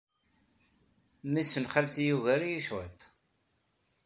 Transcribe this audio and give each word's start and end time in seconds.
Memmi-s 1.23 1.53
n 1.61 1.65
xalti 1.73 2.03
yugar-iyi 2.09 2.61
cwiṭ. 2.67 2.99